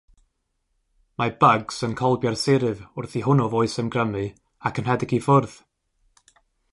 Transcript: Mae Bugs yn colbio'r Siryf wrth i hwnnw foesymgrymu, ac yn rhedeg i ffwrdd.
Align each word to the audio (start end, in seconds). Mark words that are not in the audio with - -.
Mae 1.21 1.33
Bugs 1.43 1.83
yn 1.87 1.93
colbio'r 1.99 2.37
Siryf 2.45 2.81
wrth 3.01 3.13
i 3.21 3.23
hwnnw 3.27 3.47
foesymgrymu, 3.57 4.23
ac 4.71 4.81
yn 4.83 4.89
rhedeg 4.89 5.15
i 5.19 5.21
ffwrdd. 5.27 5.59